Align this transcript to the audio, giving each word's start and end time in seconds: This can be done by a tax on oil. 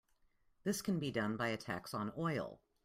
This 0.63 0.81
can 0.81 0.97
be 0.97 1.11
done 1.11 1.37
by 1.37 1.49
a 1.49 1.57
tax 1.57 1.93
on 1.93 2.11
oil. 2.17 2.59